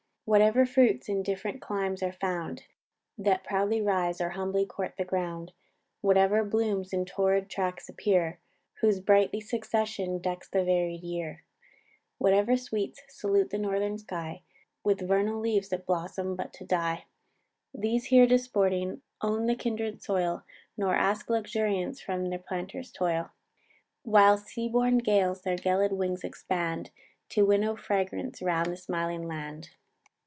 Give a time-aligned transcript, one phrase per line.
[0.23, 2.63] Whatever fruits in different climes are found,
[3.17, 5.51] That proudly rise, or humbly court the ground;
[5.99, 8.39] Whatever blooms in torrid tracts appear,
[8.75, 11.43] Whose bright succession decks the varied year:
[12.17, 14.43] Whatever sweets salute the northern sky,
[14.85, 17.07] With vernal leaves that blossom but to die:
[17.73, 20.43] These here disporting, own the kindred soil,
[20.77, 23.31] Nor ask luxuriance from their planter's toil;
[24.03, 26.89] While sea born gales their gelid wings expand,
[27.29, 29.71] To winnow fragrance round the smiling land.